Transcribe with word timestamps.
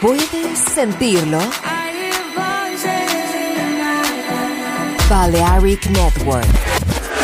¿Puedes 0.00 0.58
sentirlo? 0.74 1.38
Balearic 5.08 5.86
Network. 5.86 6.46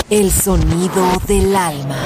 El 0.09 0.30
sonido 0.30 1.04
del 1.27 1.54
alma. 1.54 1.96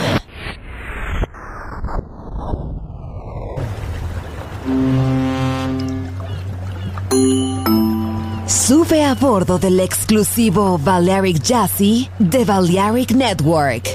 Sube 8.46 9.04
a 9.04 9.14
bordo 9.14 9.58
del 9.60 9.78
exclusivo 9.78 10.78
Balearic 10.78 11.40
Jazzy 11.40 12.10
de 12.18 12.44
Balearic 12.44 13.12
Network. 13.12 13.88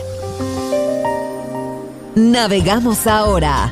Navegamos 2.16 3.08
ahora 3.08 3.72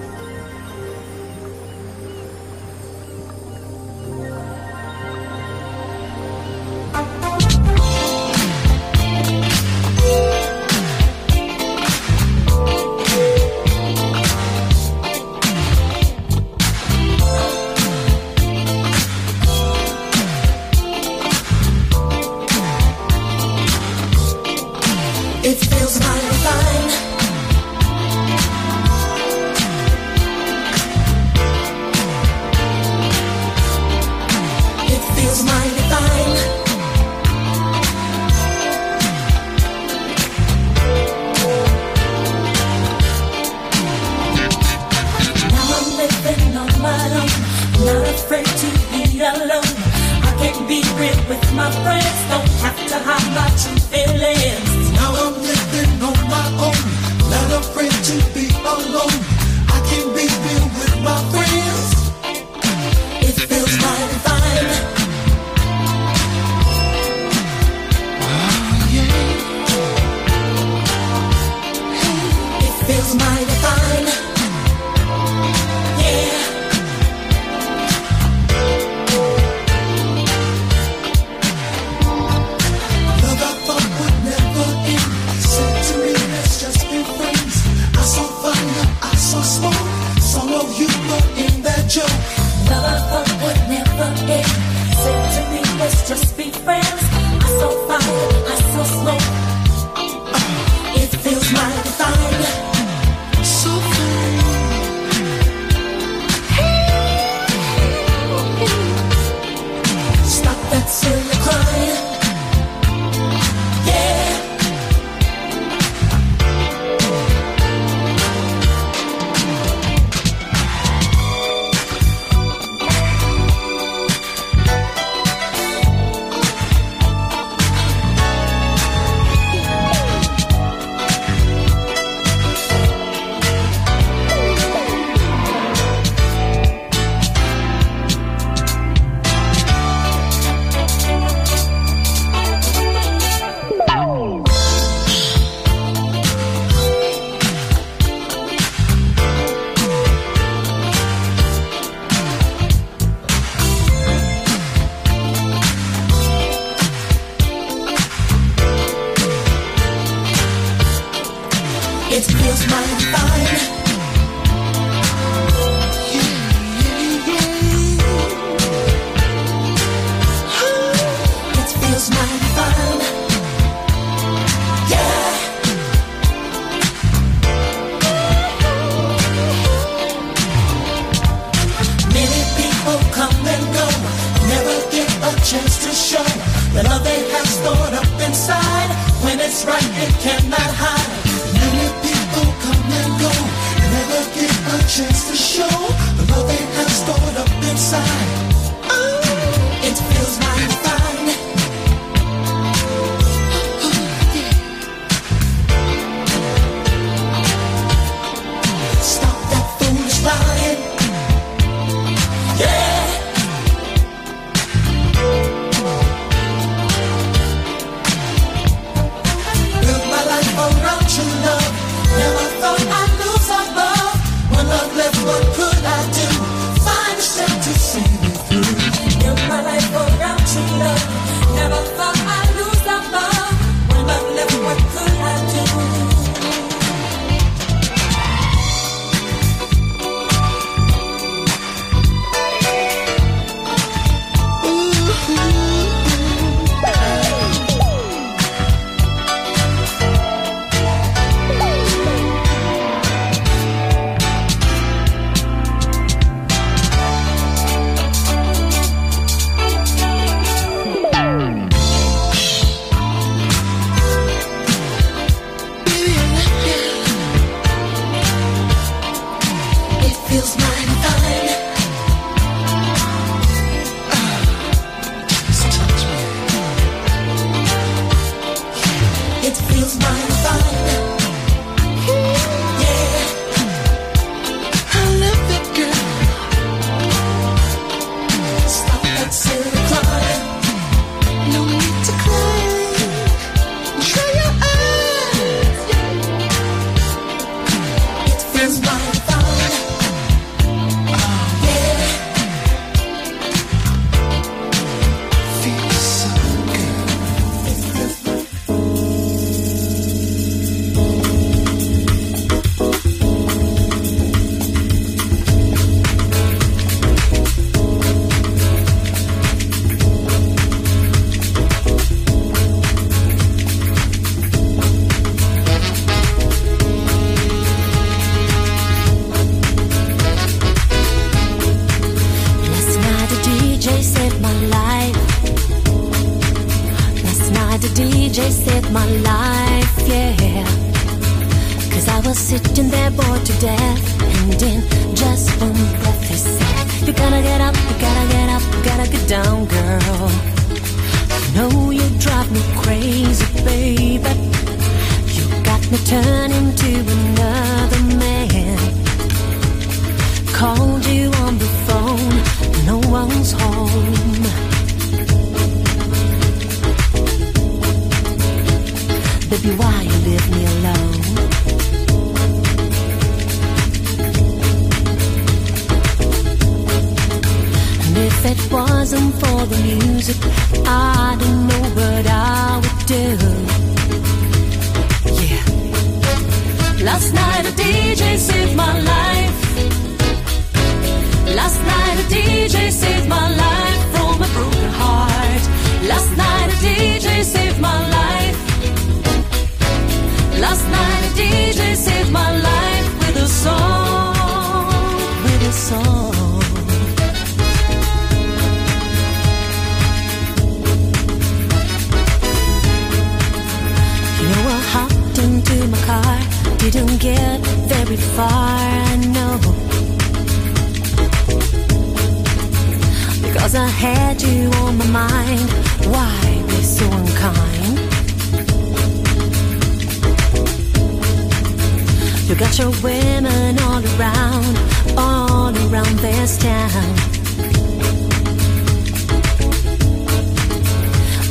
Your 432.81 432.89
women 433.03 433.77
all 433.81 434.03
around, 434.17 434.75
all 435.15 435.69
around 435.85 436.17
this 436.17 436.57
town. 436.57 437.13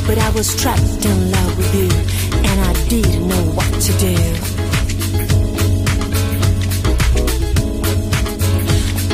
But 0.05 0.17
I 0.17 0.29
was 0.35 0.53
trapped 0.61 1.05
in 1.05 1.31
love 1.31 1.57
with 1.57 1.73
you, 1.73 1.89
and 2.49 2.59
I 2.59 2.73
didn't 2.89 3.29
know 3.29 3.43
what 3.55 3.71
to 3.87 3.93
do. 3.97 4.17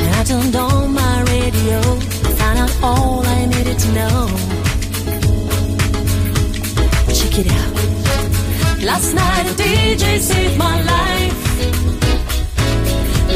And 0.02 0.14
I 0.16 0.24
turned 0.24 0.56
on 0.56 0.92
my 0.92 1.22
radio, 1.22 1.80
found 2.40 2.58
out 2.58 2.76
all 2.82 3.24
I 3.24 3.46
needed 3.46 3.78
to 3.78 3.92
know. 3.92 4.26
Check 7.14 7.38
it 7.38 7.52
out. 7.60 8.82
Last 8.82 9.14
night 9.14 9.46
a 9.46 9.54
DJ 9.54 10.18
saved 10.18 10.58
my 10.58 10.82
life. 10.82 11.07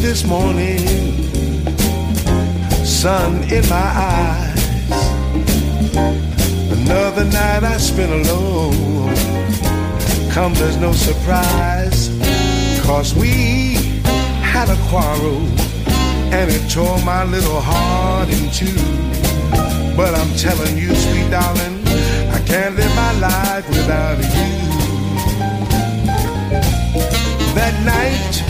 This 0.00 0.24
morning, 0.24 0.78
sun 2.84 3.42
in 3.52 3.68
my 3.68 3.90
eyes. 4.16 4.90
Another 6.72 7.24
night 7.24 7.62
I 7.62 7.76
spent 7.76 8.10
alone. 8.10 9.14
Come, 10.30 10.54
there's 10.54 10.78
no 10.78 10.92
surprise, 10.92 12.08
cause 12.82 13.14
we 13.14 13.74
had 14.40 14.70
a 14.70 14.76
quarrel 14.88 15.40
and 16.32 16.50
it 16.50 16.70
tore 16.70 16.98
my 17.04 17.24
little 17.24 17.60
heart 17.60 18.28
in 18.30 18.50
two. 18.50 18.80
But 19.96 20.14
I'm 20.14 20.34
telling 20.36 20.78
you, 20.78 20.94
sweet 20.94 21.30
darling, 21.30 21.86
I 22.30 22.42
can't 22.46 22.74
live 22.74 22.94
my 22.96 23.12
life 23.18 23.68
without 23.68 24.18
you. 24.18 24.70
That 27.54 27.74
night 27.84 28.49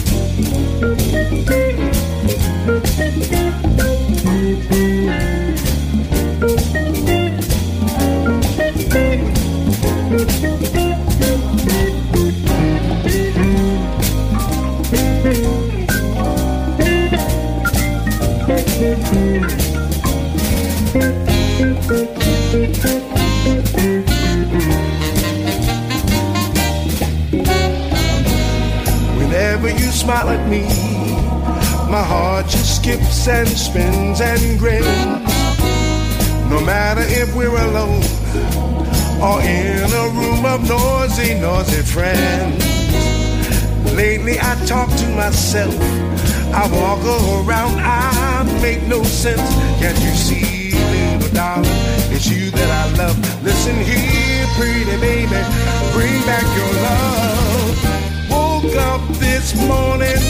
Whenever 4.21 5.40
friends. 41.91 42.63
Lately 43.93 44.39
I 44.39 44.55
talk 44.65 44.89
to 44.89 45.07
myself. 45.09 45.75
I 46.53 46.63
walk 46.71 47.03
around, 47.03 47.79
I 47.79 48.43
make 48.61 48.83
no 48.87 49.03
sense. 49.03 49.41
Can't 49.79 49.99
you 49.99 50.13
see, 50.15 50.71
little 50.71 51.33
darling? 51.33 51.67
It's 52.15 52.27
you 52.29 52.49
that 52.51 52.71
I 52.81 52.83
love. 52.97 53.17
Listen 53.43 53.75
here, 53.75 54.47
pretty 54.57 54.97
baby, 55.03 55.41
bring 55.91 56.19
back 56.23 56.47
your 56.59 56.73
love. 56.87 57.75
Woke 58.31 58.75
up 58.75 59.01
this 59.19 59.53
morning, 59.55 60.21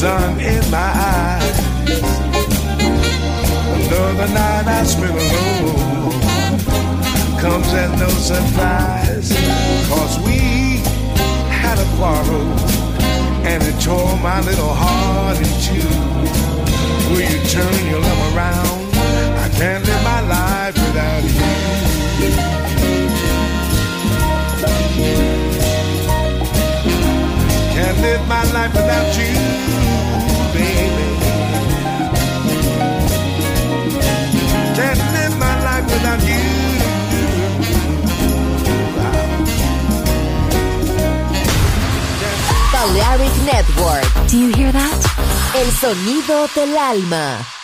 sun 0.00 0.40
in 0.40 0.62
my 0.70 0.90
eyes. 1.12 1.58
Another 3.76 4.28
night 4.32 4.66
I 4.66 4.84
spent 4.84 5.12
alone 5.12 6.19
comes 7.40 7.72
as 7.72 7.90
no 7.98 8.08
surprise, 8.08 9.32
cause 9.88 10.18
we 10.26 10.76
had 11.48 11.78
a 11.78 11.88
quarrel 11.96 12.46
and 13.48 13.62
it 13.62 13.80
tore 13.80 14.16
my 14.18 14.40
little 14.42 14.74
heart 14.74 15.38
in 15.38 15.52
two. 15.64 15.88
Will 17.10 17.20
you 17.32 17.40
turn 17.48 17.86
your 17.88 18.00
love 18.00 18.36
around? 18.36 18.80
I 19.44 19.48
can't 19.56 19.82
live 19.86 20.02
my 20.04 20.20
life 20.36 20.74
without 20.84 21.24
you. 21.24 21.32
Can't 27.74 27.98
live 28.00 28.28
my 28.28 28.44
life 28.52 28.72
without 28.74 29.16
you, 29.18 29.32
baby. 30.52 30.89
Balearic 42.80 43.36
Network. 43.44 44.08
Do 44.26 44.38
you 44.38 44.54
hear 44.54 44.72
that? 44.72 45.52
El 45.54 45.70
sonido 45.70 46.48
del 46.54 46.74
alma. 46.78 47.59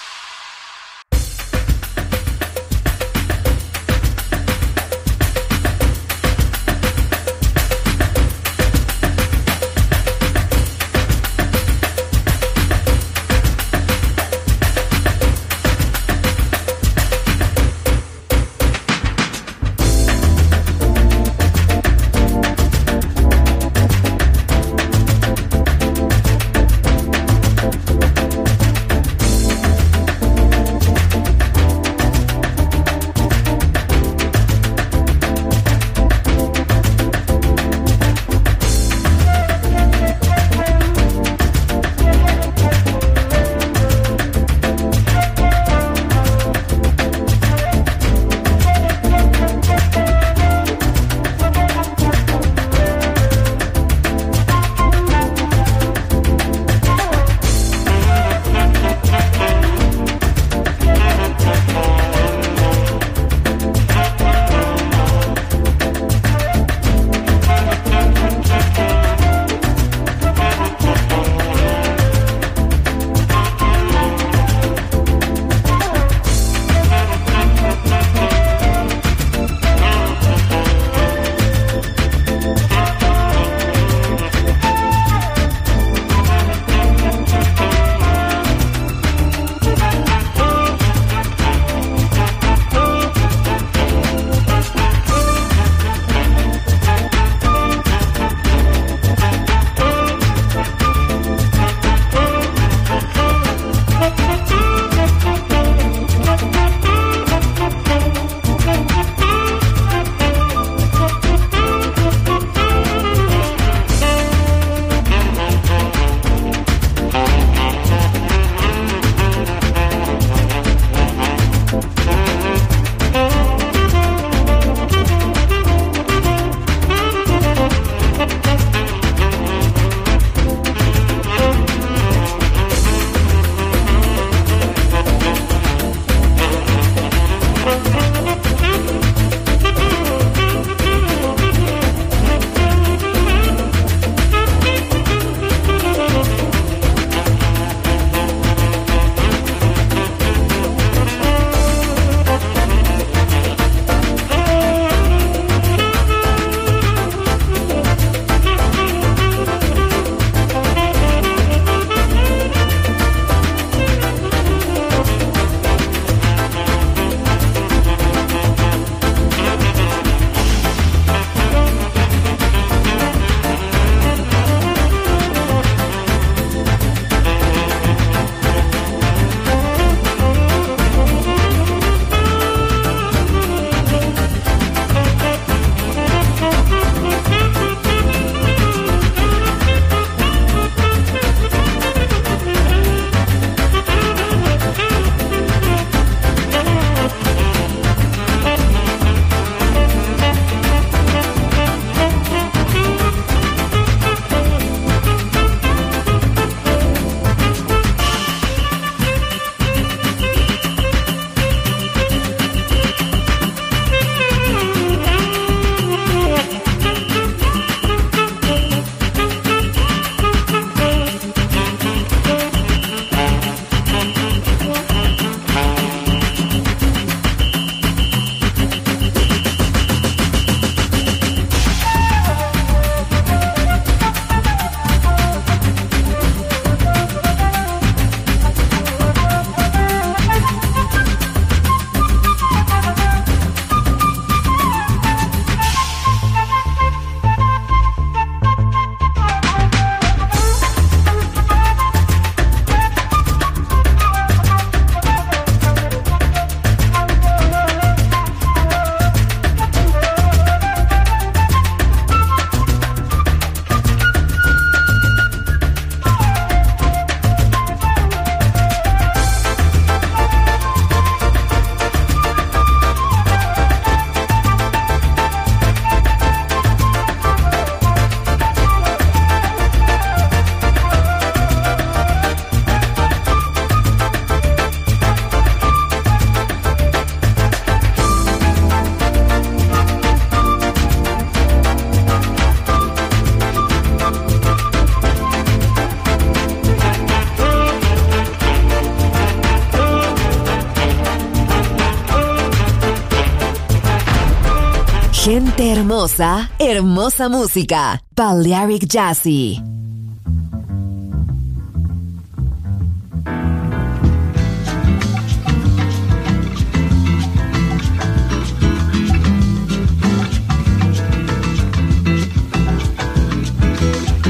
Hermosa, 306.07 306.49
hermosa 306.61 307.29
música. 307.29 308.01
Balearic 308.15 308.87
Jazzy. 308.87 309.61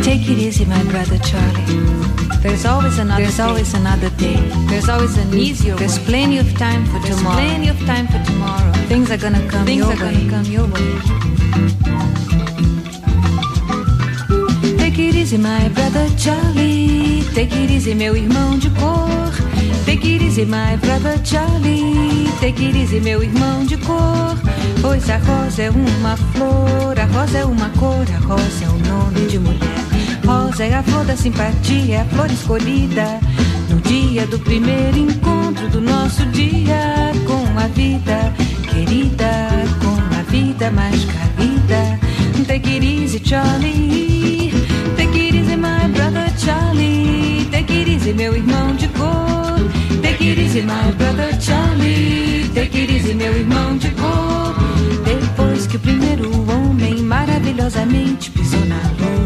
Take 0.03 0.31
it 0.31 0.39
easy, 0.39 0.65
my 0.65 0.83
brother 0.85 1.19
Charlie. 1.19 1.67
There's 2.41 2.65
always 2.65 2.99
another. 2.99 3.23
There's 3.23 3.37
day. 3.37 3.43
always 3.43 3.75
another 3.75 4.11
day. 4.17 4.37
There's 4.69 4.89
always 4.89 5.17
an 5.19 5.35
easier. 5.35 5.75
There's 5.77 5.99
way. 5.99 6.07
plenty 6.07 6.39
of 6.39 6.51
time 6.57 6.87
for 6.87 7.01
There's 7.01 7.17
tomorrow. 7.19 7.37
Plenty 7.37 7.69
of 7.69 7.79
time 7.81 8.07
for 8.07 8.23
tomorrow. 8.25 8.73
Things 8.89 9.11
are 9.11 9.19
gonna 9.19 9.47
come. 9.49 9.67
Things 9.67 9.79
your 9.79 9.93
are 9.93 10.01
way. 10.03 10.27
gonna 10.27 10.31
come 10.31 10.45
your 10.47 10.67
way. 10.69 11.26
Take 14.79 15.09
it 15.09 15.15
easy, 15.15 15.39
my 15.39 15.69
brother 15.71 16.09
Charlie. 16.17 17.23
Take 17.35 17.55
it 17.55 17.71
easy, 17.71 17.95
meu 17.95 18.17
irmão 18.17 18.59
de 18.59 18.71
cor. 18.71 19.31
Take 19.85 20.07
it 20.07 20.25
easy, 20.25 20.45
my 20.45 20.77
brother 20.81 21.19
Charlie. 21.25 22.29
Take 22.41 22.65
it 22.65 22.77
easy, 22.77 23.01
meu 23.01 23.23
irmão 23.23 23.65
de 23.65 23.77
cor. 23.79 24.37
Pois 24.81 25.09
a 25.11 25.19
rosa 25.19 25.63
é 25.63 25.71
uma 25.71 26.17
flor, 26.17 26.99
a 26.99 27.05
rosa 27.07 27.39
é 27.39 27.45
uma 27.45 27.69
cor, 27.71 28.07
a 28.15 28.19
rosa 28.27 28.65
é 28.65 28.69
um 28.69 28.79
nome 28.79 29.27
de 29.29 29.39
mulher. 29.39 29.87
Rosa 30.25 30.65
é 30.65 30.75
a 30.75 30.83
flor 30.83 31.05
da 31.05 31.17
simpatia, 31.17 31.97
é 31.97 32.01
a 32.01 32.05
flor 32.07 32.31
escolhida 32.31 33.21
no 33.69 33.81
dia 33.81 34.27
do 34.27 34.39
primeiro 34.39 34.97
encontro 34.99 35.69
do 35.69 35.81
nosso 35.81 36.25
dia 36.27 37.13
com 37.27 37.59
a 37.59 37.67
vida 37.69 38.33
querida, 38.71 39.65
vida 40.37 40.71
mais 40.71 41.05
carida. 41.05 41.99
Take 42.47 42.77
it 42.77 42.85
easy, 42.85 43.21
Charlie. 43.21 44.53
Take 44.97 45.19
it 45.19 45.35
easy, 45.35 45.57
my 45.57 45.89
brother 45.89 46.29
Charlie. 46.37 47.49
Take 47.51 47.73
it 47.73 47.89
easy, 47.89 48.13
meu 48.13 48.37
irmão 48.37 48.77
de 48.77 48.89
cor. 48.89 49.57
Take 50.03 50.23
it 50.25 50.39
easy, 50.39 50.63
my 50.63 50.93
brother 50.99 51.33
Charlie. 51.41 52.51
Take 52.55 52.79
it 52.79 52.93
easy, 52.93 53.15
meu 53.15 53.33
irmão 53.33 53.79
de 53.79 53.91
cor. 53.93 54.55
Depois 55.05 55.67
que 55.67 55.77
o 55.77 55.81
primeiro 55.81 56.31
homem 56.51 57.03
maravilhosamente 57.03 58.31
pisou 58.31 58.65
na 58.67 58.77
lua. 58.99 59.26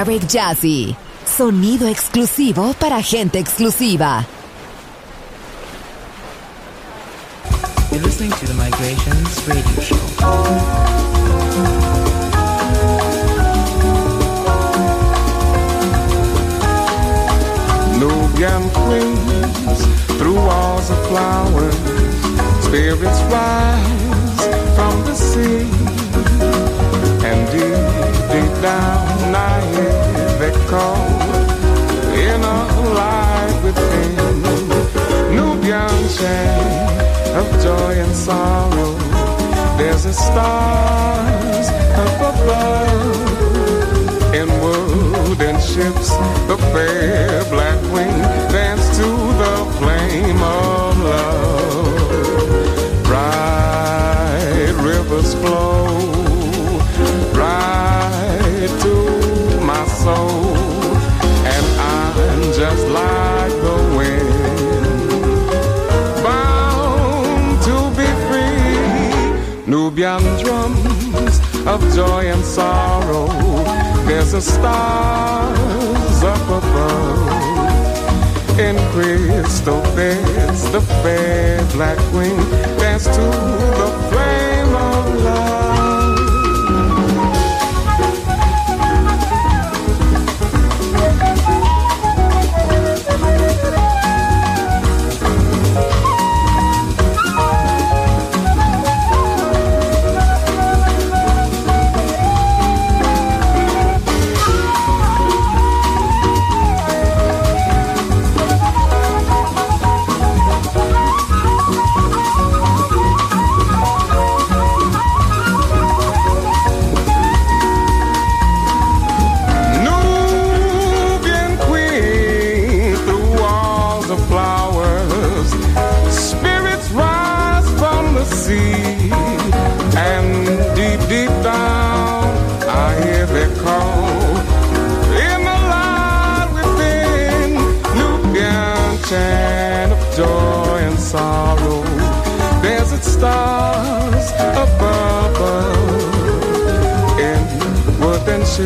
Balearic 0.00 0.26
Jazzy. 0.26 0.96
Sonido 1.26 1.86
exclusivo 1.86 2.72
para 2.74 3.02
gente 3.02 3.38
exclusiva. 3.38 4.26
You're 7.92 8.02
listening 8.02 8.30
to 8.30 8.46
the 8.46 8.54
Migrations 8.54 9.46
Radio 9.46 9.82
Show. 9.82 9.96
Nubian 17.98 18.70
queens 18.70 19.84
through 20.16 20.36
walls 20.36 20.90
of 20.90 20.98
flowers. 21.08 21.74
Spirits 22.64 23.22
rise 23.28 24.46
from 24.74 25.04
the 25.04 25.14
sea. 25.14 25.68
And 27.22 27.52
deep 27.52 27.89
and 38.10 38.18
sorrow. 38.18 38.94
There's 39.78 40.04
a 40.04 40.12
stars 40.12 41.68
up 42.04 42.20
above 42.32 43.54
in 44.34 44.48
wooden 44.62 45.56
ships, 45.60 46.08
the 46.48 46.56
fair 46.72 47.44
black 47.44 47.80
wing 47.92 48.18
dance 48.54 48.96
to 48.98 49.06
the 49.42 49.56
flame 49.78 50.42
of 50.42 50.98
love. 51.10 51.98
Bright 53.04 54.74
rivers 54.88 55.34
flow 55.34 55.86
right 57.42 58.70
to 58.84 58.94
my 59.70 59.84
soul, 60.02 60.56
and 61.54 61.64
I'm 61.94 62.42
just 62.60 62.86
like 62.88 63.49
free. 70.00 70.44
Drums 70.44 71.40
of 71.66 71.80
joy 71.94 72.30
and 72.30 72.44
sorrow. 72.44 73.28
There's 74.06 74.32
a 74.32 74.40
stars 74.40 76.22
up 76.22 76.48
above 76.48 77.38
in 78.58 78.76
crystal 78.92 79.82
beds. 79.94 80.70
The 80.70 80.80
fair 81.02 81.64
black 81.72 81.98
wing 82.12 82.36
dance 82.78 83.04
to 83.04 83.20
the 83.80 83.90
flame 84.10 84.74
of 84.74 85.24
love. 85.24 85.69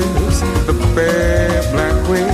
The 0.00 0.74
fair 0.94 1.62
black 1.72 2.04
queen 2.04 2.33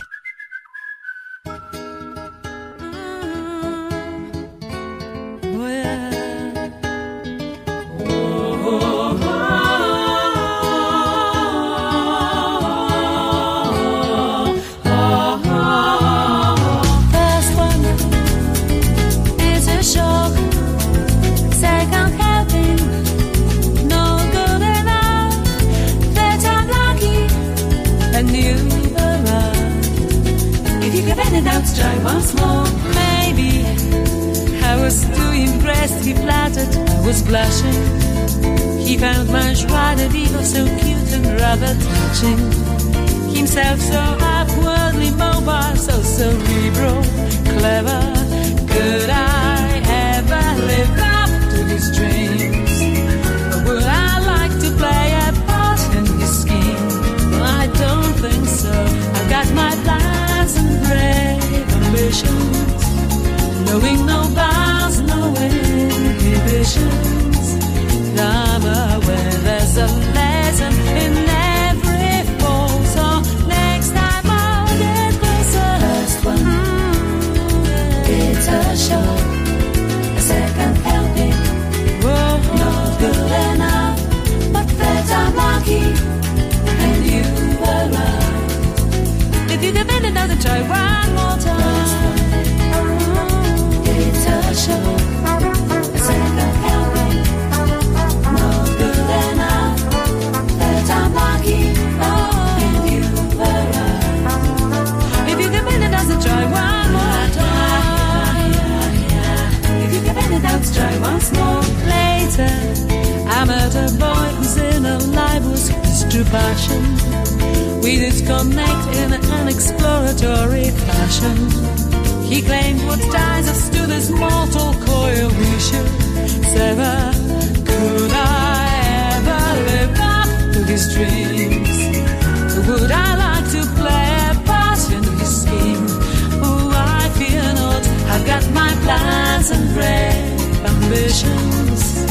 plans 139.41 139.51
and 139.51 139.73
brave 139.73 140.65
ambitions, 140.65 142.05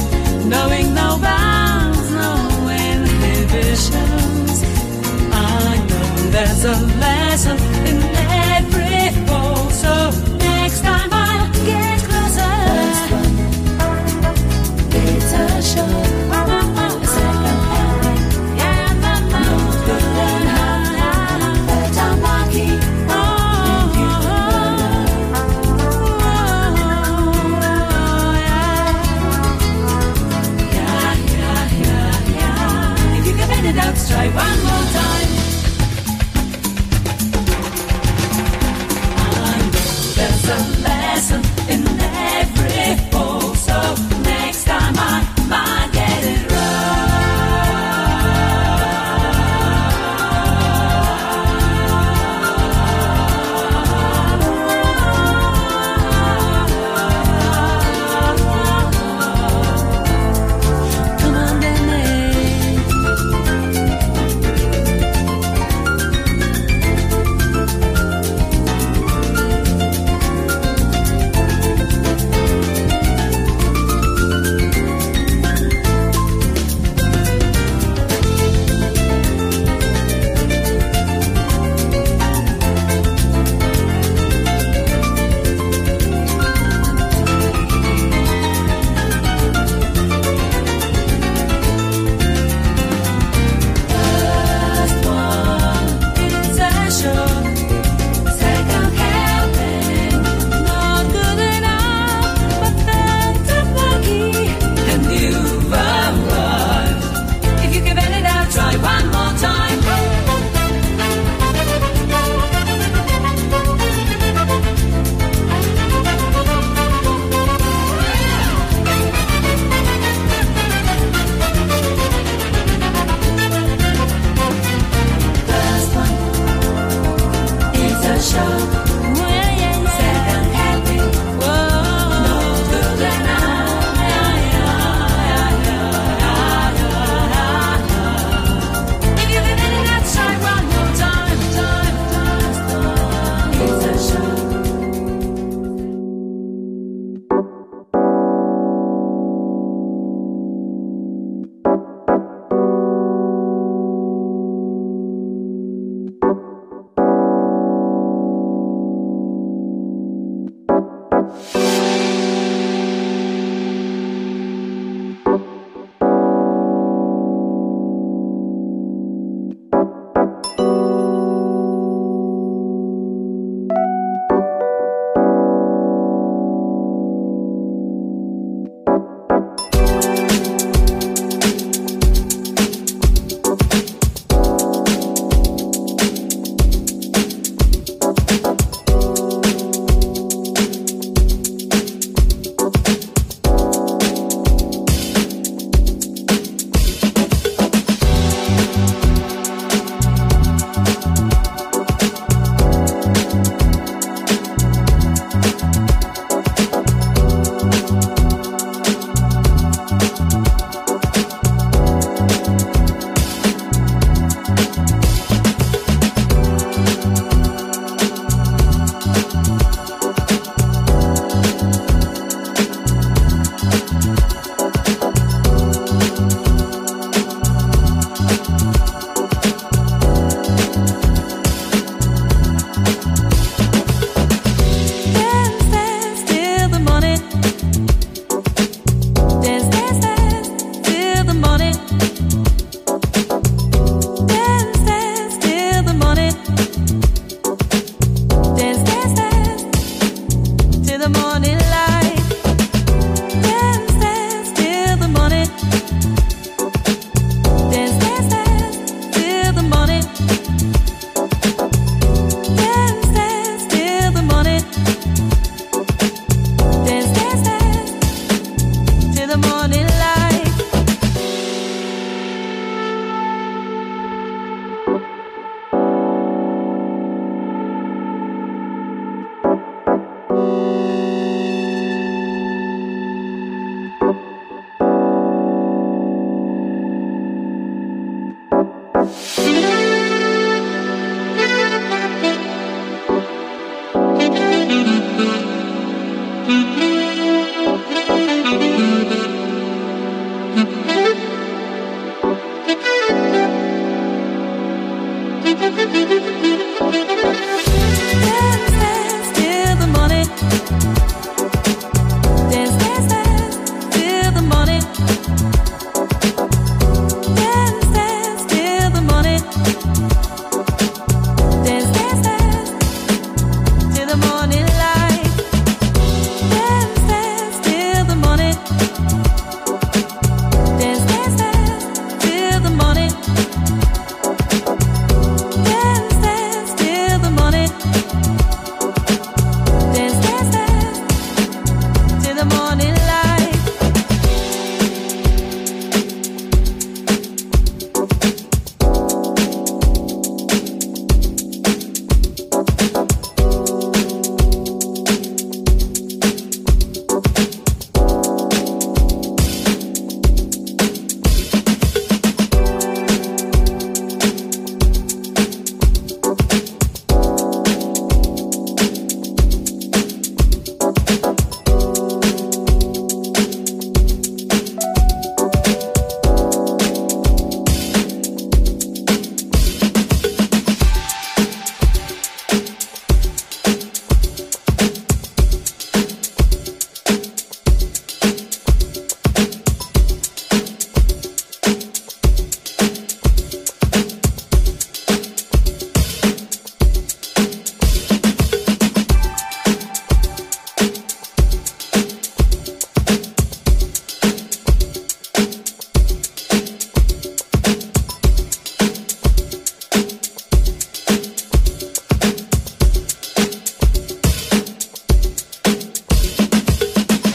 knowing 0.46 0.94
no 0.94 1.18
bounds, 1.20 2.10
no 2.10 2.68
inhibitions. 2.68 4.62
I 5.32 5.76
know 5.88 6.30
there's 6.30 6.64
a 6.64 6.76